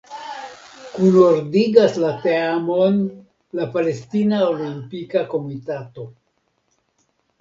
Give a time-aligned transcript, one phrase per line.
[0.93, 2.97] Kunordigas la teamon
[3.59, 6.07] la Palestina Olimpika Komitato.